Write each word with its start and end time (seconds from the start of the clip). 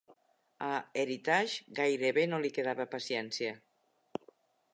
A 0.67 0.69
Heritage 1.01 1.67
gairebé 1.81 2.25
no 2.33 2.41
li 2.47 2.53
quedava 2.57 2.89
paciència. 2.97 3.57